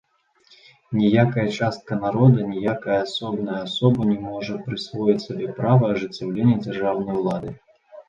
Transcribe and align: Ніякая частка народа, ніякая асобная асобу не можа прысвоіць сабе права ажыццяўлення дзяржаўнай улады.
Ніякая 1.01 1.45
частка 1.57 1.93
народа, 2.05 2.47
ніякая 2.55 2.97
асобная 3.03 3.61
асобу 3.67 4.09
не 4.11 4.19
можа 4.27 4.61
прысвоіць 4.65 5.19
сабе 5.29 5.47
права 5.63 5.95
ажыццяўлення 5.97 6.61
дзяржаўнай 6.69 7.15
улады. 7.25 7.59